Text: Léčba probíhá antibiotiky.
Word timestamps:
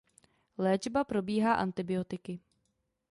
Léčba 0.57 1.03
probíhá 1.03 1.53
antibiotiky. 1.57 2.39